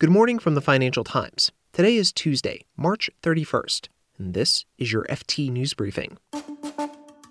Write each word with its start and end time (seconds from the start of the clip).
Good 0.00 0.08
morning 0.08 0.38
from 0.38 0.54
the 0.54 0.62
Financial 0.62 1.04
Times. 1.04 1.52
Today 1.74 1.94
is 1.96 2.10
Tuesday, 2.10 2.64
March 2.74 3.10
31st, 3.22 3.88
and 4.16 4.32
this 4.32 4.64
is 4.78 4.90
your 4.90 5.04
FT 5.10 5.50
News 5.50 5.74
Briefing. 5.74 6.16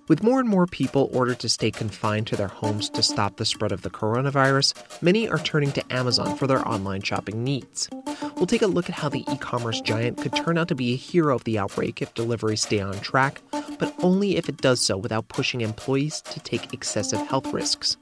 With 0.08 0.22
more 0.22 0.40
and 0.40 0.48
more 0.48 0.68
people 0.68 1.10
ordered 1.12 1.40
to 1.40 1.50
stay 1.50 1.72
confined 1.72 2.28
to 2.28 2.36
their 2.36 2.48
homes 2.48 2.88
to 2.92 3.02
stop 3.02 3.38
the 3.38 3.46
spread 3.46 3.72
of 3.72 3.82
the 3.82 3.90
coronavirus, 3.90 5.02
many 5.02 5.28
are 5.28 5.40
turning 5.40 5.72
to 5.72 5.84
Amazon 5.92 6.38
for 6.38 6.46
their 6.46 6.68
online 6.68 7.02
shopping 7.02 7.44
needs. 7.44 7.90
We'll 8.36 8.46
take 8.46 8.62
a 8.62 8.68
look 8.68 8.88
at 8.88 8.94
how 8.94 9.10
the 9.10 9.26
e 9.28 9.38
commerce 9.40 9.82
giant 9.82 10.20
could 10.20 10.36
turn 10.36 10.60
out 10.60 10.68
to 10.68 10.76
be 10.76 10.94
a 10.94 10.96
hero 10.96 11.36
of 11.36 11.46
the 11.46 11.58
outbreak 11.58 12.04
if 12.04 12.14
deliveries 12.14 12.62
stay 12.62 12.82
on 12.82 13.00
track, 13.00 13.42
but 13.80 13.96
only 14.04 14.38
if 14.38 14.48
it 14.48 14.58
does 14.58 14.80
so 14.80 14.96
without 14.96 15.28
pushing 15.28 15.62
employees 15.62 16.22
to 16.22 16.40
take 16.42 16.72
excessive 16.72 17.26
health 17.30 17.52
risks. 17.52 17.98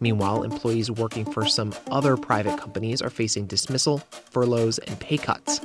Meanwhile, 0.00 0.42
employees 0.42 0.90
working 0.90 1.24
for 1.24 1.46
some 1.46 1.74
other 1.90 2.16
private 2.16 2.58
companies 2.58 3.02
are 3.02 3.10
facing 3.10 3.46
dismissal, 3.46 3.98
furloughs, 4.30 4.78
and 4.78 4.98
pay 5.00 5.18
cuts. 5.18 5.60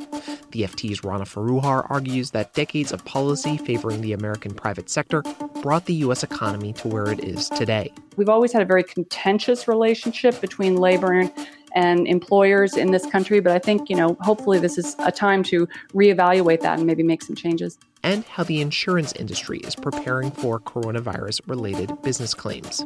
The 0.51 0.63
FT's 0.63 1.03
Rana 1.03 1.25
Foroohar 1.25 1.85
argues 1.89 2.31
that 2.31 2.53
decades 2.53 2.91
of 2.91 3.05
policy 3.05 3.57
favoring 3.57 4.01
the 4.01 4.13
American 4.13 4.53
private 4.53 4.89
sector 4.89 5.21
brought 5.61 5.85
the 5.85 5.93
U.S. 5.95 6.23
economy 6.23 6.73
to 6.73 6.87
where 6.87 7.11
it 7.11 7.23
is 7.23 7.49
today. 7.49 7.93
We've 8.17 8.29
always 8.29 8.51
had 8.51 8.61
a 8.61 8.65
very 8.65 8.83
contentious 8.83 9.67
relationship 9.67 10.41
between 10.41 10.75
labor 10.75 11.13
and 11.13 11.31
and 11.75 12.07
employers 12.07 12.75
in 12.75 12.91
this 12.91 13.05
country. 13.05 13.39
But 13.39 13.53
I 13.53 13.59
think, 13.59 13.89
you 13.89 13.95
know, 13.95 14.17
hopefully 14.21 14.59
this 14.59 14.77
is 14.77 14.95
a 14.99 15.11
time 15.11 15.43
to 15.43 15.67
reevaluate 15.93 16.61
that 16.61 16.77
and 16.77 16.87
maybe 16.87 17.03
make 17.03 17.21
some 17.21 17.35
changes. 17.35 17.77
And 18.03 18.23
how 18.25 18.43
the 18.43 18.61
insurance 18.61 19.11
industry 19.13 19.59
is 19.59 19.75
preparing 19.75 20.31
for 20.31 20.59
coronavirus 20.59 21.41
related 21.47 22.01
business 22.01 22.33
claims. 22.33 22.85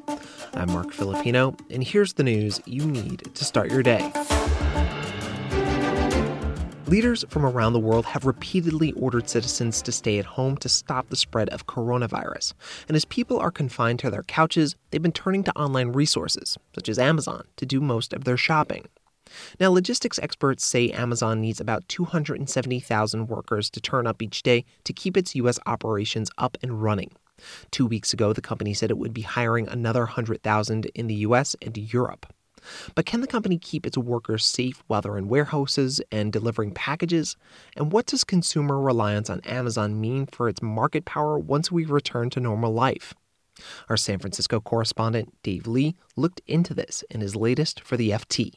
I'm 0.53 0.71
Marc 0.71 0.91
Filippino, 0.91 1.55
and 1.69 1.83
here's 1.83 2.13
the 2.13 2.23
news 2.23 2.61
you 2.65 2.85
need 2.85 3.23
to 3.33 3.45
start 3.45 3.71
your 3.71 3.83
day. 3.83 4.11
Leaders 6.87 7.25
from 7.29 7.45
around 7.45 7.73
the 7.73 7.79
world 7.79 8.05
have 8.05 8.25
repeatedly 8.25 8.91
ordered 8.91 9.27
citizens 9.27 9.81
to 9.81 9.91
stay 9.91 10.19
at 10.19 10.25
home 10.25 10.57
to 10.57 10.69
stop 10.69 11.09
the 11.09 11.15
spread 11.15 11.49
of 11.49 11.65
coronavirus. 11.65 12.53
And 12.87 12.95
as 12.95 13.05
people 13.05 13.39
are 13.39 13.49
confined 13.49 13.99
to 13.99 14.11
their 14.11 14.23
couches, 14.23 14.75
they've 14.91 15.01
been 15.01 15.11
turning 15.11 15.43
to 15.45 15.57
online 15.57 15.93
resources, 15.93 16.57
such 16.75 16.89
as 16.89 16.99
Amazon, 16.99 17.45
to 17.55 17.65
do 17.65 17.79
most 17.81 18.13
of 18.13 18.25
their 18.25 18.37
shopping. 18.37 18.85
Now, 19.59 19.71
logistics 19.71 20.19
experts 20.19 20.65
say 20.65 20.91
Amazon 20.91 21.41
needs 21.41 21.59
about 21.59 21.87
270,000 21.87 23.27
workers 23.27 23.69
to 23.71 23.81
turn 23.81 24.07
up 24.07 24.21
each 24.21 24.43
day 24.43 24.65
to 24.83 24.93
keep 24.93 25.17
its 25.17 25.35
U.S. 25.35 25.59
operations 25.65 26.29
up 26.37 26.57
and 26.61 26.81
running. 26.81 27.11
Two 27.71 27.85
weeks 27.85 28.13
ago, 28.13 28.33
the 28.33 28.41
company 28.41 28.73
said 28.73 28.91
it 28.91 28.97
would 28.97 29.13
be 29.13 29.21
hiring 29.21 29.67
another 29.67 30.01
100,000 30.01 30.85
in 30.87 31.07
the 31.07 31.15
U.S. 31.15 31.55
and 31.61 31.77
Europe. 31.77 32.27
But 32.95 33.05
can 33.05 33.21
the 33.21 33.27
company 33.27 33.57
keep 33.57 33.85
its 33.85 33.97
workers 33.97 34.45
safe 34.45 34.83
while 34.87 35.01
they're 35.01 35.17
in 35.17 35.27
warehouses 35.27 36.01
and 36.11 36.31
delivering 36.31 36.71
packages? 36.71 37.35
And 37.75 37.91
what 37.91 38.05
does 38.05 38.23
consumer 38.23 38.79
reliance 38.79 39.29
on 39.29 39.41
Amazon 39.41 39.99
mean 39.99 40.25
for 40.27 40.47
its 40.47 40.61
market 40.61 41.05
power 41.05 41.37
once 41.37 41.71
we 41.71 41.85
return 41.85 42.29
to 42.31 42.39
normal 42.39 42.73
life? 42.73 43.13
Our 43.89 43.97
San 43.97 44.19
Francisco 44.19 44.59
correspondent, 44.59 45.33
Dave 45.43 45.67
Lee, 45.67 45.95
looked 46.15 46.41
into 46.47 46.73
this 46.73 47.03
in 47.09 47.21
his 47.21 47.35
latest 47.35 47.81
for 47.81 47.97
the 47.97 48.09
FT. 48.11 48.53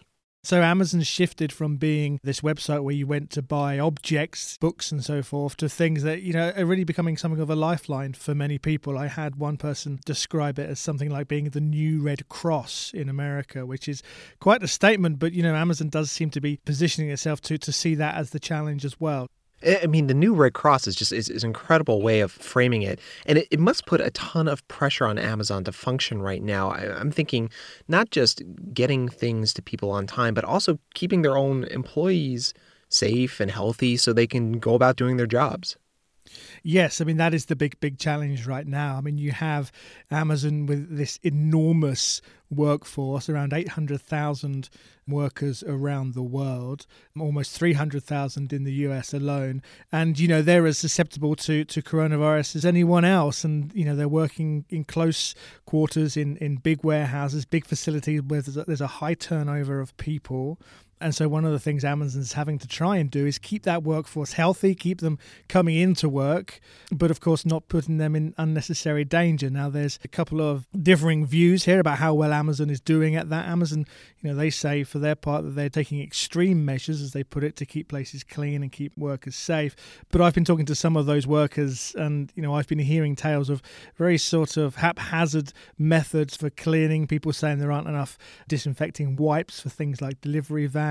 So 0.47 0.62
Amazon 0.62 1.02
shifted 1.02 1.52
from 1.52 1.77
being 1.77 2.20
this 2.22 2.41
website 2.41 2.84
where 2.84 2.94
you 2.94 3.05
went 3.05 3.30
to 3.30 3.42
buy 3.42 3.80
objects, 3.80 4.56
books, 4.58 4.92
and 4.92 5.05
so 5.05 5.20
forth 5.20 5.56
to 5.56 5.69
things 5.69 6.05
that, 6.05 6.22
you 6.22 6.33
know, 6.33 6.53
are 6.56 6.64
really 6.64 6.84
becoming 6.84 7.16
something 7.16 7.41
of 7.41 7.50
a 7.50 7.56
lifeline 7.56 8.12
for 8.12 8.33
many 8.33 8.56
people. 8.56 8.97
I 8.97 9.08
had 9.08 9.34
one 9.34 9.56
person 9.56 9.98
describe 10.05 10.61
it 10.61 10.70
as 10.70 10.78
something 10.78 11.11
like 11.11 11.27
being 11.27 11.47
the 11.47 11.61
new 11.61 12.00
Red 12.00 12.28
Cross 12.28 12.92
in 12.94 13.08
America, 13.08 13.66
which 13.66 13.88
is 13.88 14.05
quite 14.38 14.62
a 14.62 14.69
statement, 14.69 15.19
but, 15.19 15.33
you 15.33 15.42
know, 15.42 15.56
Amazon 15.56 15.88
does 15.88 16.12
seem 16.12 16.30
to 16.30 16.41
be 16.41 16.60
positioning 16.64 17.10
itself 17.10 17.41
to, 17.41 17.58
to 17.58 17.72
see 17.72 17.97
that 17.97 18.14
as 18.14 18.31
the 18.31 18.38
challenge 18.38 18.84
as 18.84 19.00
well. 19.00 19.27
I 19.64 19.86
mean, 19.86 20.06
the 20.06 20.14
new 20.14 20.34
Red 20.34 20.52
Cross 20.52 20.86
is 20.86 20.94
just 20.94 21.12
is, 21.12 21.28
is 21.28 21.42
an 21.42 21.48
incredible 21.48 22.02
way 22.02 22.20
of 22.20 22.30
framing 22.30 22.82
it, 22.82 23.00
and 23.24 23.38
it, 23.38 23.48
it, 23.50 23.58
must 23.58 23.86
put 23.86 24.00
a 24.00 24.10
ton 24.10 24.48
of 24.48 24.66
pressure 24.68 25.06
on 25.06 25.19
Amazon 25.19 25.64
to 25.64 25.72
function 25.72 26.20
right 26.20 26.42
now. 26.42 26.70
I, 26.70 26.98
I'm 26.98 27.10
thinking 27.10 27.50
not 27.88 28.10
just 28.10 28.42
getting 28.75 29.08
things 29.08 29.54
to 29.54 29.62
people 29.62 29.91
on 29.91 30.06
time, 30.06 30.34
but 30.34 30.44
also 30.44 30.78
keeping 30.94 31.22
their 31.22 31.38
own 31.38 31.64
employees 31.64 32.53
safe 32.88 33.41
and 33.41 33.50
healthy 33.50 33.97
so 33.97 34.12
they 34.12 34.26
can 34.26 34.58
go 34.58 34.75
about 34.75 34.97
doing 34.97 35.16
their 35.16 35.26
jobs. 35.26 35.76
Yes, 36.62 37.00
I 37.00 37.04
mean 37.04 37.16
that 37.16 37.34
is 37.34 37.47
the 37.47 37.56
big 37.56 37.78
big 37.81 37.98
challenge 37.98 38.47
right 38.47 38.66
now. 38.66 38.97
I 38.97 39.00
mean 39.00 39.19
you 39.19 39.32
have 39.32 39.72
Amazon 40.10 40.66
with 40.66 40.97
this 40.97 41.19
enormous 41.22 42.20
workforce, 42.50 43.28
around 43.28 43.53
800,000 43.53 44.69
workers 45.09 45.62
around 45.64 46.14
the 46.14 46.22
world, 46.22 46.87
almost 47.19 47.53
300,000 47.53 48.53
in 48.53 48.64
the 48.64 48.72
US 48.72 49.12
alone. 49.12 49.62
And, 49.91 50.19
you 50.19 50.28
know, 50.28 50.42
they're 50.42 50.66
as 50.66 50.78
susceptible 50.78 51.37
to, 51.37 51.64
to 51.64 51.82
coronavirus 51.82 52.56
as 52.56 52.64
anyone 52.64 53.04
else. 53.04 53.44
And, 53.44 53.72
you 53.75 53.84
know, 53.84 53.97
they're 53.97 54.08
working 54.08 54.64
in 54.69 54.84
close 54.84 55.34
quarters 55.64 56.16
in, 56.16 56.37
in 56.38 56.56
big 56.56 56.84
warehouses, 56.84 57.44
big 57.44 57.66
facilities 57.66 58.22
where 58.22 58.43
there's 58.43 58.56
a, 58.56 58.64
there's 58.64 58.81
a 58.81 58.87
high 58.87 59.14
turnover 59.14 59.81
of 59.81 59.97
people. 59.97 60.58
And 60.98 61.14
so, 61.14 61.28
one 61.28 61.44
of 61.44 61.52
the 61.52 61.58
things 61.58 61.84
Amazon's 61.84 62.32
having 62.32 62.58
to 62.58 62.66
try 62.66 62.96
and 62.96 63.10
do 63.10 63.26
is 63.26 63.38
keep 63.38 63.64
that 63.64 63.82
workforce 63.82 64.32
healthy, 64.32 64.74
keep 64.74 65.02
them 65.02 65.18
coming 65.46 65.76
into 65.76 66.08
work, 66.08 66.58
but 66.90 67.10
of 67.10 67.20
course, 67.20 67.44
not 67.44 67.68
putting 67.68 67.98
them 67.98 68.16
in 68.16 68.34
unnecessary 68.38 69.04
danger. 69.04 69.50
Now, 69.50 69.68
there's 69.68 69.98
a 70.04 70.08
couple 70.08 70.40
of 70.40 70.66
differing 70.72 71.26
views 71.26 71.66
here 71.66 71.80
about 71.80 71.98
how 71.98 72.14
well 72.14 72.32
Amazon 72.32 72.70
is 72.70 72.80
doing 72.80 73.14
at 73.14 73.28
that. 73.28 73.46
Amazon, 73.46 73.84
you 74.22 74.30
know, 74.30 74.34
they 74.34 74.48
say 74.48 74.84
for 74.84 74.98
their 74.98 75.14
part 75.14 75.44
that 75.44 75.50
they're 75.50 75.68
taking 75.68 76.00
extreme 76.00 76.64
measures, 76.64 77.02
as 77.02 77.12
they 77.12 77.22
put 77.22 77.44
it, 77.44 77.56
to 77.56 77.66
keep 77.66 77.88
places 77.88 78.24
clean 78.24 78.62
and 78.62 78.72
keep 78.72 78.96
workers 78.96 79.36
safe. 79.36 79.76
But 80.10 80.22
I've 80.22 80.34
been 80.34 80.46
talking 80.46 80.66
to 80.66 80.74
some 80.74 80.96
of 80.96 81.04
those 81.04 81.26
workers, 81.26 81.94
and, 81.98 82.32
you 82.34 82.42
know, 82.42 82.54
I've 82.54 82.68
been 82.68 82.78
hearing 82.78 83.16
tales 83.16 83.50
of 83.50 83.60
very 83.96 84.16
sort 84.16 84.56
of 84.56 84.76
haphazard 84.76 85.52
methods 85.78 86.38
for 86.38 86.48
cleaning, 86.48 87.06
people 87.06 87.34
saying 87.34 87.58
there 87.58 87.72
aren't 87.72 87.88
enough 87.88 88.16
disinfecting 88.48 89.16
wipes 89.16 89.60
for 89.60 89.68
things 89.68 90.00
like 90.00 90.22
delivery 90.22 90.64
vans 90.66 90.85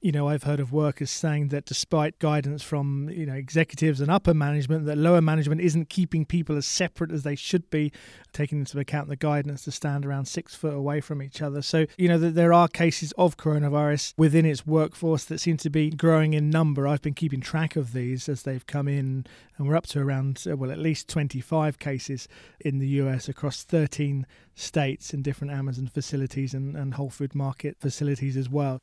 you 0.00 0.12
know, 0.12 0.28
I've 0.28 0.42
heard 0.42 0.60
of 0.60 0.72
workers 0.72 1.10
saying 1.10 1.48
that 1.48 1.64
despite 1.64 2.18
guidance 2.18 2.62
from, 2.62 3.08
you 3.10 3.26
know, 3.26 3.34
executives 3.34 4.00
and 4.00 4.10
upper 4.10 4.34
management, 4.34 4.86
that 4.86 4.98
lower 4.98 5.20
management 5.22 5.60
isn't 5.60 5.88
keeping 5.88 6.24
people 6.24 6.56
as 6.56 6.66
separate 6.66 7.10
as 7.10 7.22
they 7.22 7.34
should 7.34 7.70
be, 7.70 7.92
taking 8.32 8.58
into 8.58 8.78
account 8.78 9.08
the 9.08 9.16
guidance 9.16 9.64
to 9.64 9.72
stand 9.72 10.04
around 10.04 10.26
six 10.26 10.54
foot 10.54 10.74
away 10.74 11.00
from 11.00 11.22
each 11.22 11.40
other. 11.40 11.62
So, 11.62 11.86
you 11.96 12.08
know, 12.08 12.18
that 12.18 12.34
there 12.34 12.52
are 12.52 12.68
cases 12.68 13.12
of 13.16 13.36
coronavirus 13.36 14.14
within 14.16 14.44
its 14.44 14.66
workforce 14.66 15.24
that 15.24 15.40
seem 15.40 15.56
to 15.58 15.70
be 15.70 15.90
growing 15.90 16.34
in 16.34 16.50
number. 16.50 16.86
I've 16.86 17.02
been 17.02 17.14
keeping 17.14 17.40
track 17.40 17.76
of 17.76 17.92
these 17.92 18.28
as 18.28 18.42
they've 18.42 18.66
come 18.66 18.88
in, 18.88 19.24
and 19.56 19.68
we're 19.68 19.76
up 19.76 19.86
to 19.88 20.00
around, 20.00 20.44
uh, 20.48 20.56
well, 20.56 20.70
at 20.70 20.78
least 20.78 21.08
25 21.08 21.78
cases 21.78 22.28
in 22.60 22.78
the 22.78 22.88
US 22.88 23.28
across 23.28 23.62
13 23.62 24.26
states 24.54 25.14
in 25.14 25.22
different 25.22 25.52
Amazon 25.52 25.86
facilities 25.86 26.54
and, 26.54 26.76
and 26.76 26.94
Whole 26.94 27.10
Food 27.10 27.34
Market 27.34 27.76
facilities 27.80 28.36
as 28.36 28.48
well. 28.48 28.80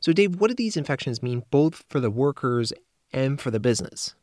So, 0.00 0.12
Dave, 0.12 0.36
what 0.36 0.48
do 0.48 0.54
these 0.54 0.76
infections 0.76 1.22
mean 1.22 1.44
both 1.50 1.84
for 1.88 2.00
the 2.00 2.10
workers 2.10 2.72
and 3.12 3.40
for 3.40 3.50
the 3.50 3.60
business? 3.60 4.14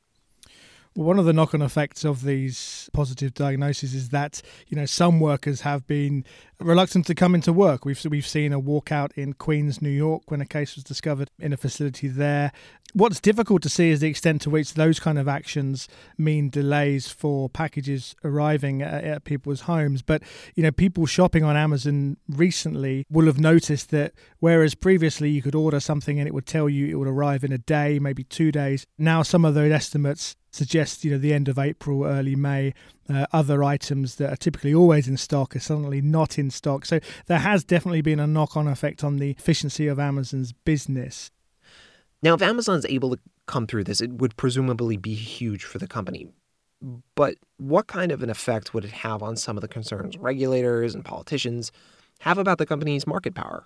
One 0.96 1.18
of 1.18 1.26
the 1.26 1.34
knock-on 1.34 1.64
effects 1.64 2.06
of 2.06 2.22
these 2.22 2.88
positive 2.94 3.34
diagnoses 3.34 3.96
is 3.96 4.10
that 4.10 4.44
you 4.68 4.78
know 4.78 4.86
some 4.86 5.20
workers 5.20 5.62
have 5.62 5.88
been 5.88 6.24
reluctant 6.60 7.08
to 7.08 7.16
come 7.16 7.34
into 7.34 7.52
work. 7.52 7.84
We've 7.84 8.00
we've 8.06 8.28
seen 8.28 8.54
a 8.54 8.62
walkout 8.62 9.12
in 9.14 9.34
Queens, 9.34 9.82
New 9.82 9.90
York, 9.90 10.30
when 10.30 10.40
a 10.40 10.46
case 10.46 10.76
was 10.76 10.84
discovered 10.84 11.32
in 11.40 11.52
a 11.52 11.58
facility 11.58 12.08
there. 12.08 12.52
What's 12.94 13.20
difficult 13.20 13.64
to 13.64 13.70
see 13.70 13.90
is 13.90 14.02
the 14.02 14.08
extent 14.08 14.44
to 14.44 14.52
which 14.52 14.76
those 14.76 15.00
kind 15.00 15.18
of 15.18 15.28
actions 15.28 15.88
mean 16.16 16.52
delays 16.52 17.08
for 17.08 17.50
packages 17.50 18.16
arriving 18.24 18.84
at, 18.84 19.04
at 19.04 19.24
people's 19.24 19.62
homes. 19.62 20.04
But 20.04 20.22
you 20.54 20.62
know, 20.62 20.72
people 20.72 21.08
shopping 21.08 21.44
on 21.44 21.58
Amazon 21.58 22.18
recently 22.30 23.08
will 23.10 23.26
have 23.26 23.40
noticed 23.40 23.90
that 23.90 24.14
whereas 24.40 24.76
previously 24.76 25.32
you 25.32 25.42
could 25.42 25.56
order 25.56 25.80
something 25.80 26.20
and 26.20 26.28
it 26.28 26.36
would 26.36 26.46
tell 26.46 26.70
you 26.70 26.86
it 26.86 27.00
would 27.00 27.08
arrive 27.08 27.44
in 27.44 27.52
a 27.52 27.58
day, 27.58 27.98
maybe 27.98 28.24
two 28.24 28.52
days, 28.52 28.86
now 29.00 29.24
some 29.24 29.44
of 29.44 29.56
those 29.56 29.72
estimates 29.72 30.36
suggest 30.54 31.04
you 31.04 31.12
know 31.12 31.18
the 31.18 31.34
end 31.34 31.50
of 31.50 31.60
April, 31.60 32.06
early 32.06 32.36
May. 32.36 32.74
Uh, 33.10 33.26
other 33.34 33.64
items 33.64 34.16
that 34.16 34.32
are 34.32 34.38
typically 34.38 34.74
always 34.74 35.10
in 35.10 35.18
stock 35.18 35.56
are 35.56 35.60
suddenly 35.60 36.00
not 36.00 36.40
in 36.40 36.50
stock. 36.50 36.86
So 36.86 37.00
there 37.26 37.40
has 37.40 37.66
definitely 37.66 38.02
been 38.02 38.20
a 38.20 38.28
knock-on 38.28 38.66
effect 38.66 39.04
on 39.04 39.18
the 39.18 39.32
efficiency 39.32 39.88
of 39.88 40.00
Amazon's 40.00 40.54
business. 40.54 41.30
Now, 42.22 42.34
if 42.34 42.42
Amazon's 42.42 42.86
able 42.86 43.10
to 43.12 43.20
come 43.46 43.68
through 43.68 43.84
this, 43.84 44.00
it 44.00 44.14
would 44.14 44.38
presumably 44.38 44.96
be 44.96 45.14
huge 45.14 45.66
for 45.66 45.80
the 45.80 45.88
company. 45.88 46.30
But 47.16 47.36
what 47.58 47.88
kind 47.88 48.12
of 48.12 48.24
an 48.24 48.30
effect 48.30 48.74
would 48.74 48.86
it 48.86 48.92
have 48.92 49.22
on 49.22 49.36
some 49.36 49.58
of 49.58 49.62
the 49.62 49.68
concerns 49.68 50.18
regulators 50.18 50.96
and 50.96 51.04
politicians 51.04 51.72
have 52.20 52.38
about 52.38 52.58
the 52.58 52.66
company's 52.66 53.06
market 53.06 53.36
power? 53.36 53.66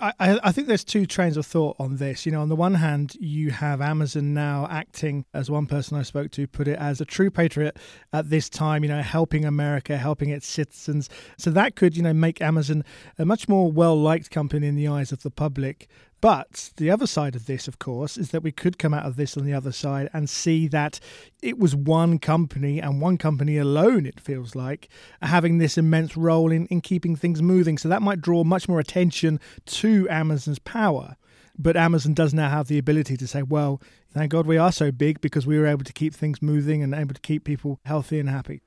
I, 0.00 0.12
I 0.42 0.52
think 0.52 0.68
there's 0.68 0.84
two 0.84 1.04
trains 1.04 1.36
of 1.36 1.44
thought 1.44 1.76
on 1.78 1.96
this. 1.96 2.24
You 2.24 2.32
know, 2.32 2.40
on 2.40 2.48
the 2.48 2.56
one 2.56 2.74
hand, 2.74 3.14
you 3.20 3.50
have 3.50 3.82
Amazon 3.82 4.32
now 4.32 4.66
acting, 4.70 5.26
as 5.34 5.50
one 5.50 5.66
person 5.66 5.98
I 5.98 6.02
spoke 6.02 6.30
to 6.32 6.46
put 6.46 6.66
it, 6.66 6.78
as 6.78 7.02
a 7.02 7.04
true 7.04 7.30
patriot 7.30 7.76
at 8.10 8.30
this 8.30 8.48
time, 8.48 8.84
you 8.84 8.88
know, 8.88 9.02
helping 9.02 9.44
America, 9.44 9.98
helping 9.98 10.30
its 10.30 10.46
citizens. 10.46 11.10
So 11.36 11.50
that 11.50 11.76
could, 11.76 11.94
you 11.94 12.02
know, 12.02 12.14
make 12.14 12.40
Amazon 12.40 12.84
a 13.18 13.26
much 13.26 13.50
more 13.50 13.70
well 13.70 14.00
liked 14.00 14.30
company 14.30 14.66
in 14.66 14.76
the 14.76 14.88
eyes 14.88 15.12
of 15.12 15.22
the 15.22 15.30
public 15.30 15.88
But 16.20 16.70
the 16.76 16.90
other 16.90 17.06
side 17.06 17.36
of 17.36 17.46
this, 17.46 17.68
of 17.68 17.78
course, 17.78 18.16
is 18.16 18.30
that 18.30 18.42
we 18.42 18.50
could 18.50 18.78
come 18.78 18.94
out 18.94 19.04
of 19.04 19.16
this 19.16 19.36
on 19.36 19.44
the 19.44 19.52
other 19.52 19.72
side 19.72 20.08
and 20.12 20.30
see 20.30 20.66
that 20.68 20.98
it 21.42 21.58
was 21.58 21.76
one 21.76 22.18
company 22.18 22.80
and 22.80 23.00
one 23.00 23.18
company 23.18 23.58
alone, 23.58 24.06
it 24.06 24.18
feels 24.18 24.54
like, 24.54 24.88
having 25.20 25.58
this 25.58 25.76
immense 25.76 26.16
role 26.16 26.50
in, 26.50 26.66
in 26.66 26.80
keeping 26.80 27.16
things 27.16 27.42
moving. 27.42 27.76
So 27.76 27.88
that 27.88 28.02
might 28.02 28.22
draw 28.22 28.44
much 28.44 28.68
more 28.68 28.80
attention 28.80 29.40
to 29.66 30.08
Amazon's 30.08 30.58
power. 30.58 31.16
But 31.58 31.76
Amazon 31.76 32.14
does 32.14 32.34
now 32.34 32.50
have 32.50 32.68
the 32.68 32.78
ability 32.78 33.16
to 33.18 33.26
say, 33.26 33.42
well, 33.42 33.80
thank 34.10 34.32
God 34.32 34.46
we 34.46 34.58
are 34.58 34.72
so 34.72 34.90
big 34.90 35.20
because 35.20 35.46
we 35.46 35.58
were 35.58 35.66
able 35.66 35.84
to 35.84 35.92
keep 35.92 36.14
things 36.14 36.42
moving 36.42 36.82
and 36.82 36.94
able 36.94 37.14
to 37.14 37.20
keep 37.20 37.44
people 37.44 37.80
healthy 37.84 38.18
and 38.18 38.28
happy. 38.28 38.62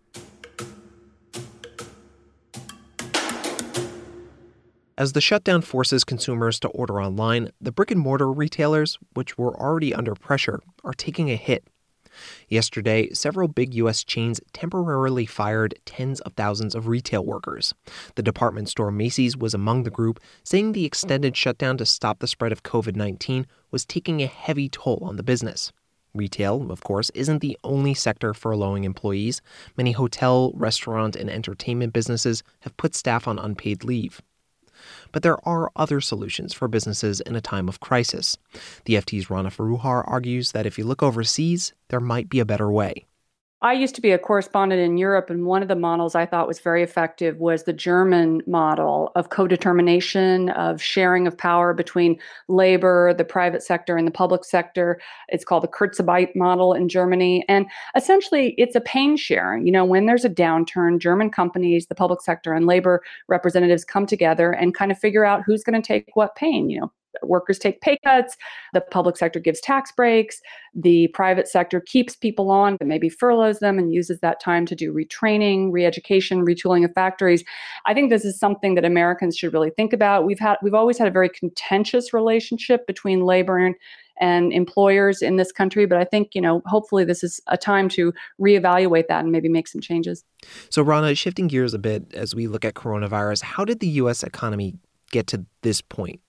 As 5.00 5.14
the 5.14 5.22
shutdown 5.22 5.62
forces 5.62 6.04
consumers 6.04 6.60
to 6.60 6.68
order 6.68 7.02
online, 7.02 7.52
the 7.62 7.72
brick 7.72 7.90
and 7.90 8.02
mortar 8.02 8.30
retailers, 8.30 9.00
which 9.14 9.38
were 9.38 9.58
already 9.58 9.96
under 9.96 10.14
pressure, 10.14 10.60
are 10.84 10.94
taking 10.94 11.32
a 11.32 11.38
hit. 11.38 11.66
Yesterday, 12.50 13.10
several 13.14 13.48
big 13.48 13.74
U.S. 13.76 14.04
chains 14.04 14.42
temporarily 14.52 15.26
fired 15.26 15.74
tens 15.86 16.20
of 16.20 16.34
thousands 16.34 16.76
of 16.76 16.90
retail 16.90 17.24
workers. 17.24 17.74
The 18.16 18.22
department 18.22 18.68
store 18.68 18.92
Macy's 18.92 19.38
was 19.38 19.54
among 19.54 19.84
the 19.84 19.90
group, 19.90 20.20
saying 20.44 20.74
the 20.74 20.84
extended 20.84 21.38
shutdown 21.38 21.78
to 21.78 21.86
stop 21.86 22.20
the 22.20 22.28
spread 22.28 22.52
of 22.52 22.64
COVID 22.64 22.98
19 22.98 23.48
was 23.72 23.86
taking 23.86 24.22
a 24.22 24.28
heavy 24.28 24.68
toll 24.68 25.00
on 25.02 25.16
the 25.16 25.24
business. 25.24 25.72
Retail, 26.14 26.70
of 26.74 26.82
course, 26.84 27.10
isn't 27.12 27.40
the 27.40 27.58
only 27.64 27.94
sector 27.94 28.34
furloughing 28.34 28.84
employees. 28.84 29.42
Many 29.78 29.94
hotel, 29.94 30.52
restaurant, 30.56 31.16
and 31.16 31.30
entertainment 31.30 31.94
businesses 31.94 32.44
have 32.62 32.76
put 32.76 32.96
staff 32.96 33.30
on 33.30 33.40
unpaid 33.40 33.86
leave. 33.86 34.22
But 35.12 35.24
there 35.24 35.38
are 35.48 35.72
other 35.76 36.02
solutions 36.02 36.54
for 36.54 36.68
businesses 36.68 37.20
in 37.22 37.36
a 37.36 37.42
time 37.42 37.68
of 37.68 37.80
crisis. 37.80 38.38
The 38.86 38.96
FT's 38.96 39.30
Rana 39.30 39.50
Foroohar 39.50 40.04
argues 40.08 40.52
that 40.52 40.66
if 40.66 40.78
you 40.78 40.86
look 40.86 41.04
overseas, 41.04 41.74
there 41.90 42.00
might 42.00 42.30
be 42.30 42.40
a 42.40 42.46
better 42.46 42.72
way. 42.72 43.06
I 43.62 43.74
used 43.74 43.94
to 43.96 44.02
be 44.02 44.12
a 44.12 44.18
correspondent 44.18 44.82
in 44.82 44.98
Europe, 44.98 45.30
and 45.30 45.46
one 45.46 45.62
of 45.62 45.68
the 45.68 45.76
models 45.76 46.16
I 46.16 46.26
thought 46.26 46.48
was 46.48 46.62
very 46.62 46.82
effective 46.82 47.40
was 47.40 47.64
the 47.64 47.74
German 47.74 48.42
model 48.48 49.12
of 49.18 49.32
co 49.32 49.48
determination, 49.48 50.50
of 50.52 50.82
sharing 50.82 51.28
of 51.28 51.38
power 51.38 51.74
between 51.74 52.18
labor, 52.48 53.14
the 53.14 53.26
private 53.26 53.62
sector, 53.62 53.98
and 53.98 54.08
the 54.08 54.12
public 54.12 54.46
sector. 54.46 55.02
It's 55.28 55.44
called 55.44 55.64
the 55.64 55.68
Kurzarbeit 55.68 56.38
model 56.38 56.74
in 56.74 56.88
Germany. 56.88 57.44
And 57.50 57.66
essentially, 57.98 58.56
it's 58.58 58.78
a 58.78 58.82
pain 58.82 59.18
sharing. 59.18 59.66
You 59.66 59.74
know, 59.74 59.84
when 59.84 60.06
there's 60.06 60.24
a 60.24 60.30
downturn, 60.30 60.98
German 60.98 61.30
companies, 61.30 61.88
the 61.88 61.96
public 61.96 62.22
sector, 62.22 62.54
and 62.54 62.66
labor 62.66 63.04
representatives 63.28 63.84
come 63.84 64.06
together 64.06 64.54
and 64.54 64.74
kind 64.74 64.90
of 64.90 64.98
figure 64.98 65.26
out 65.26 65.44
who's 65.46 65.66
going 65.66 65.82
to 65.82 65.86
take 65.86 66.12
what 66.14 66.34
pain. 66.38 66.70
You 66.70 66.80
know, 66.80 66.92
workers 67.24 67.60
take 67.60 67.82
pay 67.82 67.98
cuts, 68.04 68.38
the 68.74 68.82
public 68.82 69.18
sector 69.18 69.40
gives 69.40 69.62
tax 69.62 69.92
breaks, 69.92 70.42
the 70.74 71.08
private 71.10 71.48
sector 71.48 71.82
keeps 71.82 72.16
people 72.16 72.52
on, 72.52 72.78
but 72.78 72.88
maybe 72.88 73.10
furloughs 73.10 73.60
them 73.60 73.78
and 73.80 73.94
uses 73.94 74.20
that 74.20 74.40
time 74.40 74.66
to 74.66 74.76
do 74.76 74.94
retraining, 74.94 75.72
re-education, 75.72 76.46
retooling 76.46 76.86
of 76.86 76.94
factories. 76.94 77.44
I 77.86 77.94
think 77.94 78.10
this 78.10 78.26
is 78.26 78.40
something 78.40 78.76
that 78.76 78.86
Americans 78.86 79.38
should 79.38 79.54
really 79.54 79.72
think 79.72 79.94
about. 79.94 80.26
We've 80.26 80.40
had 80.40 80.58
we've 80.62 80.74
always 80.74 80.98
had 80.98 81.08
a 81.08 81.12
very 81.12 81.30
contentious 81.30 82.14
relationship 82.14 82.86
between 82.88 83.26
labor 83.26 83.58
and 83.58 83.76
and 84.20 84.52
employers 84.52 85.22
in 85.22 85.38
this 85.38 85.52
country. 85.52 85.86
But 85.86 85.98
I 85.98 86.04
think, 86.04 86.36
you 86.36 86.42
know, 86.42 86.62
hopefully 86.66 87.06
this 87.06 87.24
is 87.24 87.40
a 87.48 87.58
time 87.58 87.90
to 87.90 88.14
reevaluate 88.40 89.08
that 89.08 89.24
and 89.24 89.32
maybe 89.32 89.50
make 89.50 89.68
some 89.68 89.82
changes. 89.82 90.24
So, 90.70 90.82
Rana, 90.82 91.16
shifting 91.16 91.48
gears 91.48 91.74
a 91.74 91.80
bit 91.80 92.14
as 92.14 92.36
we 92.36 92.48
look 92.48 92.66
at 92.66 92.74
coronavirus, 92.74 93.44
how 93.44 93.66
did 93.66 93.80
the 93.80 93.88
U.S. 93.88 94.24
economy 94.24 94.76
get 95.12 95.28
to 95.28 95.46
this 95.62 95.82
point? 95.82 96.20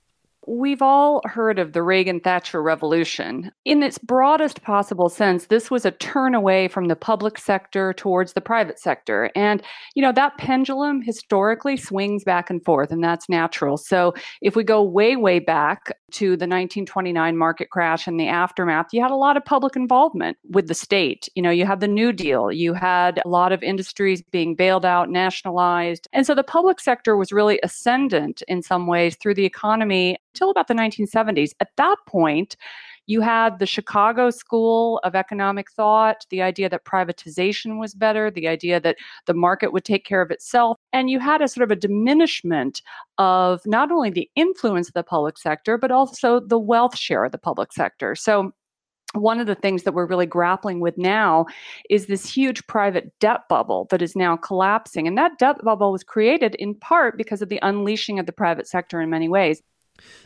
We've 0.47 0.81
all 0.81 1.21
heard 1.27 1.59
of 1.59 1.75
the 1.75 1.83
Reagan 1.83 2.21
Thatcher 2.21 2.63
Revolution. 2.63 3.53
In 3.67 3.83
its 3.83 3.99
broadest 3.99 4.63
possible 4.63 5.11
sense, 5.11 5.47
this 5.47 5.71
was 5.71 5.85
a 5.85 5.91
turn 5.91 6.35
away 6.35 6.67
from 6.69 6.89
the 6.89 6.97
public 6.97 7.39
sector 7.39 7.93
towards 7.93 8.33
the 8.33 8.41
private 8.41 8.79
sector. 8.79 9.31
And, 9.37 9.63
you 9.95 10.03
know, 10.03 10.13
that 10.13 10.39
pendulum 10.39 11.03
historically 11.03 11.77
swings 11.77 12.25
back 12.25 12.49
and 12.49 12.65
forth, 12.65 12.91
and 12.91 13.05
that's 13.05 13.29
natural. 13.29 13.77
So 13.77 14.15
if 14.41 14.57
we 14.57 14.65
go 14.65 14.83
way, 14.83 15.15
way 15.15 15.41
back 15.41 15.93
to 16.13 16.31
the 16.31 16.47
1929 16.47 17.37
market 17.37 17.71
crash 17.71 18.07
and 18.07 18.19
the 18.19 18.29
aftermath, 18.29 18.87
you 18.93 19.03
had 19.03 19.11
a 19.11 19.17
lot 19.17 19.37
of 19.37 19.45
public 19.45 19.77
involvement 19.77 20.39
with 20.49 20.69
the 20.69 20.75
state. 20.75 21.29
You 21.35 21.43
know, 21.43 21.51
you 21.51 21.67
had 21.67 21.81
the 21.81 21.87
New 21.87 22.13
Deal, 22.13 22.51
you 22.51 22.73
had 22.73 23.21
a 23.25 23.29
lot 23.29 23.53
of 23.53 23.63
industries 23.63 24.23
being 24.23 24.55
bailed 24.55 24.87
out, 24.87 25.11
nationalized. 25.11 26.09
And 26.15 26.27
so 26.27 26.35
the 26.35 26.43
public 26.43 26.81
sector 26.81 27.17
was 27.17 27.31
really 27.31 27.61
ascendant 27.63 28.43
in 28.49 28.63
some 28.63 28.87
ways 28.87 29.17
through 29.17 29.35
the 29.35 29.45
economy 29.45 30.17
until 30.35 30.51
about 30.51 30.69
the 30.69 30.75
1970s. 30.75 31.53
At 31.61 31.69
that 31.77 31.97
point, 32.07 32.57
you 33.07 33.21
had 33.21 33.59
the 33.59 33.67
Chicago 33.67 34.31
School 34.31 35.01
of 35.03 35.17
Economic 35.17 35.71
Thought, 35.73 36.25
the 36.31 36.43
idea 36.43 36.69
that 36.69 36.85
privatization 36.85 37.81
was 37.81 37.93
better, 37.95 38.31
the 38.31 38.47
idea 38.47 38.79
that 38.81 38.99
the 39.27 39.35
market 39.35 39.73
would 39.73 39.85
take 39.85 40.05
care 40.05 40.23
of 40.23 40.31
itself. 40.31 40.77
And 40.93 41.11
you 41.11 41.19
had 41.19 41.43
a 41.43 41.49
sort 41.49 41.65
of 41.65 41.77
a 41.77 41.81
diminishment 41.81 42.83
of 43.19 43.61
not 43.67 43.91
only 43.91 44.11
the 44.11 44.31
influence 44.37 44.87
of 44.89 44.95
the 44.95 45.03
public 45.03 45.39
sector, 45.39 45.77
but 45.77 45.91
also 45.91 46.39
the 46.39 46.59
wealth 46.59 46.97
share 46.97 47.25
of 47.25 47.33
the 47.33 47.39
public 47.39 47.73
sector. 47.73 48.15
So 48.15 48.53
one 49.15 49.41
of 49.41 49.49
the 49.49 49.57
things 49.57 49.83
that 49.83 49.93
we're 49.93 50.07
really 50.07 50.27
grappling 50.27 50.79
with 50.79 50.97
now 50.97 51.47
is 51.89 52.07
this 52.07 52.33
huge 52.33 52.65
private 52.69 53.13
debt 53.19 53.41
bubble 53.49 53.89
that 53.91 54.03
is 54.03 54.15
now 54.15 54.37
collapsing. 54.37 55.09
And 55.09 55.19
that 55.19 55.39
debt 55.39 55.57
bubble 55.65 55.91
was 55.91 56.05
created 56.05 56.55
in 56.57 56.77
part 56.77 57.19
because 57.19 57.43
of 57.43 57.49
the 57.49 57.59
unleashing 57.63 58.21
of 58.21 58.27
the 58.27 58.33
private 58.33 58.69
sector 58.69 59.01
in 59.01 59.11
many 59.11 59.29
ways. 59.29 59.63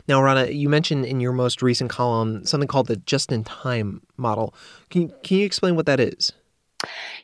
Now, 0.07 0.21
Rana, 0.21 0.47
you 0.47 0.69
mentioned 0.69 1.05
in 1.05 1.19
your 1.19 1.31
most 1.31 1.61
recent 1.61 1.89
column 1.89 2.45
something 2.45 2.67
called 2.67 2.87
the 2.87 2.97
just 2.97 3.31
in 3.31 3.43
time 3.43 4.01
model. 4.17 4.53
Can 4.89 5.03
you, 5.03 5.13
can 5.23 5.37
you 5.37 5.45
explain 5.45 5.75
what 5.75 5.85
that 5.85 5.99
is? 5.99 6.33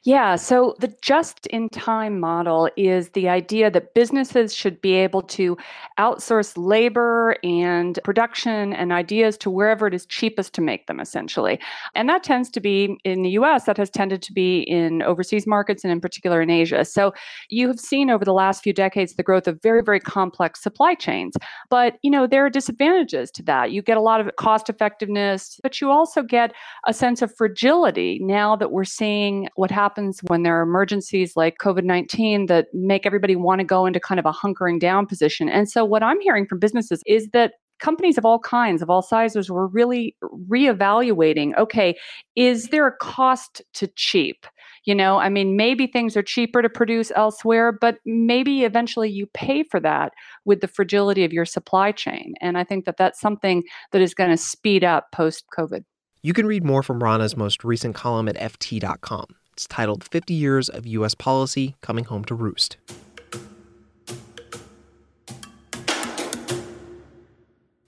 Yeah, 0.03 0.35
so 0.35 0.75
the 0.79 0.91
just 1.03 1.45
in 1.47 1.69
time 1.69 2.19
model 2.19 2.67
is 2.75 3.09
the 3.09 3.29
idea 3.29 3.69
that 3.69 3.93
businesses 3.93 4.51
should 4.51 4.81
be 4.81 4.93
able 4.93 5.21
to 5.21 5.55
outsource 5.99 6.53
labor 6.57 7.35
and 7.43 7.99
production 8.03 8.73
and 8.73 8.91
ideas 8.91 9.37
to 9.37 9.51
wherever 9.51 9.85
it 9.85 9.93
is 9.93 10.07
cheapest 10.07 10.53
to 10.53 10.61
make 10.61 10.87
them, 10.87 10.99
essentially. 10.99 11.59
And 11.93 12.09
that 12.09 12.23
tends 12.23 12.49
to 12.49 12.59
be 12.59 12.97
in 13.03 13.21
the 13.21 13.29
US, 13.41 13.65
that 13.65 13.77
has 13.77 13.91
tended 13.91 14.23
to 14.23 14.33
be 14.33 14.61
in 14.61 15.03
overseas 15.03 15.45
markets 15.45 15.83
and 15.83 15.93
in 15.93 16.01
particular 16.01 16.41
in 16.41 16.49
Asia. 16.49 16.83
So 16.83 17.13
you 17.49 17.67
have 17.67 17.79
seen 17.79 18.09
over 18.09 18.25
the 18.25 18.33
last 18.33 18.63
few 18.63 18.73
decades 18.73 19.13
the 19.13 19.23
growth 19.23 19.47
of 19.47 19.61
very, 19.61 19.83
very 19.83 19.99
complex 19.99 20.63
supply 20.63 20.95
chains. 20.95 21.35
But, 21.69 21.97
you 22.01 22.09
know, 22.09 22.25
there 22.25 22.43
are 22.43 22.49
disadvantages 22.49 23.29
to 23.33 23.43
that. 23.43 23.71
You 23.71 23.83
get 23.83 23.97
a 23.97 24.01
lot 24.01 24.19
of 24.19 24.35
cost 24.37 24.67
effectiveness, 24.67 25.59
but 25.61 25.79
you 25.79 25.91
also 25.91 26.23
get 26.23 26.53
a 26.87 26.93
sense 26.93 27.21
of 27.21 27.31
fragility 27.35 28.17
now 28.23 28.55
that 28.55 28.71
we're 28.71 28.83
seeing 28.83 29.47
what 29.53 29.69
happens 29.69 29.90
happens 29.91 30.21
when 30.27 30.43
there 30.43 30.57
are 30.57 30.63
emergencies 30.63 31.35
like 31.35 31.57
COVID 31.57 31.83
19 31.83 32.45
that 32.45 32.67
make 32.73 33.05
everybody 33.05 33.35
want 33.35 33.59
to 33.59 33.65
go 33.65 33.85
into 33.85 33.99
kind 33.99 34.19
of 34.19 34.25
a 34.25 34.31
hunkering 34.31 34.79
down 34.79 35.05
position. 35.05 35.49
And 35.49 35.69
so, 35.69 35.83
what 35.83 36.03
I'm 36.03 36.19
hearing 36.21 36.45
from 36.45 36.59
businesses 36.59 37.01
is 37.05 37.27
that 37.33 37.53
companies 37.79 38.17
of 38.17 38.25
all 38.25 38.39
kinds, 38.39 38.81
of 38.81 38.89
all 38.89 39.01
sizes, 39.01 39.49
were 39.49 39.67
really 39.67 40.15
reevaluating 40.49 41.57
okay, 41.57 41.95
is 42.35 42.67
there 42.69 42.87
a 42.87 42.95
cost 42.97 43.61
to 43.73 43.87
cheap? 43.95 44.45
You 44.85 44.95
know, 44.95 45.17
I 45.17 45.29
mean, 45.29 45.57
maybe 45.57 45.85
things 45.85 46.15
are 46.15 46.23
cheaper 46.23 46.61
to 46.61 46.69
produce 46.69 47.11
elsewhere, 47.15 47.71
but 47.71 47.97
maybe 48.05 48.63
eventually 48.63 49.09
you 49.09 49.27
pay 49.27 49.63
for 49.63 49.79
that 49.81 50.13
with 50.45 50.61
the 50.61 50.67
fragility 50.67 51.23
of 51.23 51.33
your 51.33 51.45
supply 51.45 51.91
chain. 51.91 52.33
And 52.41 52.57
I 52.57 52.63
think 52.63 52.85
that 52.85 52.97
that's 52.97 53.19
something 53.19 53.63
that 53.91 54.01
is 54.01 54.15
going 54.15 54.31
to 54.31 54.37
speed 54.37 54.83
up 54.83 55.11
post 55.11 55.45
COVID. 55.55 55.83
You 56.23 56.33
can 56.33 56.45
read 56.45 56.63
more 56.63 56.83
from 56.83 57.03
Rana's 57.03 57.35
most 57.35 57.63
recent 57.63 57.95
column 57.95 58.27
at 58.27 58.35
FT.com. 58.35 59.25
It's 59.61 59.67
titled 59.67 60.03
50 60.03 60.33
Years 60.33 60.69
of 60.69 60.87
U.S. 60.87 61.13
Policy 61.13 61.75
Coming 61.81 62.05
Home 62.05 62.25
to 62.25 62.33
Roost. 62.33 62.77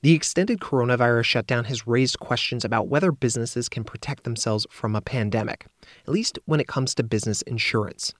The 0.03 0.13
extended 0.13 0.59
coronavirus 0.59 1.23
shutdown 1.23 1.63
has 1.63 1.87
raised 1.87 2.19
questions 2.19 2.63
about 2.63 2.89
whether 2.89 3.11
businesses 3.11 3.69
can 3.69 3.83
protect 3.83 4.23
themselves 4.23 4.67
from 4.69 4.95
a 4.95 5.01
pandemic, 5.01 5.65
at 6.05 6.13
least 6.13 6.37
when 6.45 6.59
it 6.59 6.67
comes 6.67 6.93
to 6.93 7.03
business 7.03 7.41
insurance. 7.41 8.13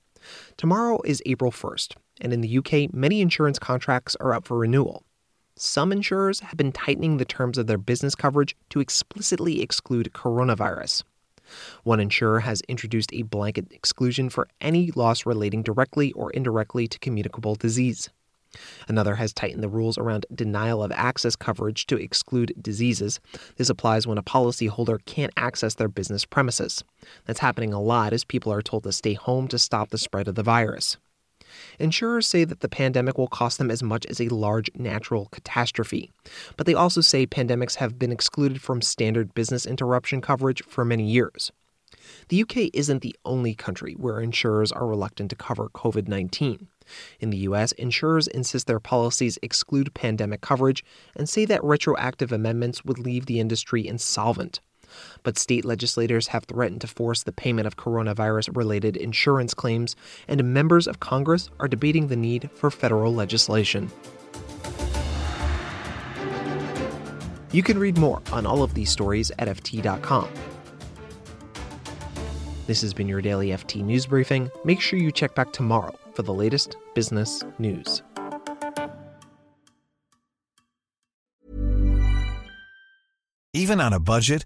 Tomorrow 0.57 1.01
is 1.05 1.21
April 1.27 1.51
1st, 1.51 1.93
and 2.21 2.33
in 2.33 2.41
the 2.41 2.57
UK, 2.57 2.91
many 2.91 3.21
insurance 3.21 3.59
contracts 3.59 4.15
are 4.19 4.33
up 4.33 4.47
for 4.47 4.57
renewal. 4.57 5.03
Some 5.57 5.91
insurers 5.91 6.39
have 6.39 6.57
been 6.57 6.71
tightening 6.71 7.17
the 7.17 7.23
terms 7.23 7.59
of 7.59 7.67
their 7.67 7.77
business 7.77 8.15
coverage 8.15 8.55
to 8.71 8.79
explicitly 8.79 9.61
exclude 9.61 10.09
coronavirus. 10.11 11.03
One 11.83 11.99
insurer 11.99 12.41
has 12.41 12.61
introduced 12.67 13.13
a 13.13 13.23
blanket 13.23 13.71
exclusion 13.71 14.29
for 14.29 14.47
any 14.61 14.91
loss 14.91 15.25
relating 15.25 15.63
directly 15.63 16.11
or 16.13 16.31
indirectly 16.31 16.87
to 16.87 16.99
communicable 16.99 17.55
disease. 17.55 18.09
Another 18.87 19.15
has 19.15 19.33
tightened 19.33 19.63
the 19.63 19.69
rules 19.69 19.97
around 19.97 20.25
denial 20.33 20.83
of 20.83 20.91
access 20.91 21.35
coverage 21.35 21.87
to 21.87 21.97
exclude 21.97 22.53
diseases. 22.61 23.19
This 23.57 23.69
applies 23.69 24.05
when 24.05 24.17
a 24.17 24.23
policyholder 24.23 25.03
can't 25.05 25.33
access 25.37 25.75
their 25.75 25.87
business 25.87 26.25
premises. 26.25 26.83
That's 27.25 27.39
happening 27.39 27.73
a 27.73 27.81
lot 27.81 28.13
as 28.13 28.23
people 28.23 28.53
are 28.53 28.61
told 28.61 28.83
to 28.83 28.91
stay 28.91 29.13
home 29.13 29.47
to 29.47 29.59
stop 29.59 29.89
the 29.89 29.97
spread 29.97 30.27
of 30.27 30.35
the 30.35 30.43
virus. 30.43 30.97
Insurers 31.79 32.27
say 32.27 32.43
that 32.43 32.61
the 32.61 32.69
pandemic 32.69 33.17
will 33.17 33.27
cost 33.27 33.57
them 33.57 33.71
as 33.71 33.83
much 33.83 34.05
as 34.07 34.19
a 34.19 34.29
large 34.29 34.69
natural 34.75 35.27
catastrophe. 35.31 36.11
But 36.57 36.65
they 36.65 36.73
also 36.73 37.01
say 37.01 37.25
pandemics 37.25 37.75
have 37.75 37.99
been 37.99 38.11
excluded 38.11 38.61
from 38.61 38.81
standard 38.81 39.33
business 39.33 39.65
interruption 39.65 40.21
coverage 40.21 40.63
for 40.63 40.85
many 40.85 41.09
years. 41.09 41.51
The 42.29 42.41
UK 42.41 42.69
isn't 42.73 43.01
the 43.01 43.15
only 43.23 43.53
country 43.55 43.93
where 43.93 44.19
insurers 44.19 44.71
are 44.71 44.87
reluctant 44.87 45.29
to 45.29 45.35
cover 45.35 45.69
COVID 45.69 46.07
19. 46.07 46.67
In 47.19 47.29
the 47.29 47.37
US, 47.49 47.71
insurers 47.73 48.27
insist 48.27 48.67
their 48.67 48.79
policies 48.79 49.39
exclude 49.41 49.93
pandemic 49.93 50.41
coverage 50.41 50.83
and 51.15 51.29
say 51.29 51.45
that 51.45 51.63
retroactive 51.63 52.31
amendments 52.31 52.83
would 52.83 52.99
leave 52.99 53.25
the 53.25 53.39
industry 53.39 53.87
insolvent. 53.87 54.59
But 55.23 55.37
state 55.37 55.65
legislators 55.65 56.27
have 56.27 56.45
threatened 56.45 56.81
to 56.81 56.87
force 56.87 57.23
the 57.23 57.31
payment 57.31 57.67
of 57.67 57.77
coronavirus 57.77 58.55
related 58.55 58.97
insurance 58.97 59.53
claims, 59.53 59.95
and 60.27 60.53
members 60.53 60.87
of 60.87 60.99
Congress 60.99 61.49
are 61.59 61.67
debating 61.67 62.07
the 62.07 62.15
need 62.15 62.49
for 62.53 62.69
federal 62.69 63.13
legislation. 63.13 63.91
You 67.51 67.61
can 67.61 67.77
read 67.77 67.97
more 67.97 68.21
on 68.31 68.45
all 68.45 68.63
of 68.63 68.73
these 68.73 68.89
stories 68.89 69.31
at 69.37 69.47
FT.com. 69.47 70.27
This 72.65 72.81
has 72.81 72.93
been 72.93 73.07
your 73.07 73.21
daily 73.21 73.49
FT 73.49 73.83
News 73.83 74.05
Briefing. 74.05 74.49
Make 74.63 74.79
sure 74.79 74.97
you 74.97 75.11
check 75.11 75.35
back 75.35 75.51
tomorrow 75.51 75.93
for 76.13 76.23
the 76.23 76.33
latest 76.33 76.77
business 76.95 77.43
news. 77.59 78.01
Even 83.53 83.79
on 83.79 83.93
a 83.93 83.99
budget, 83.99 84.45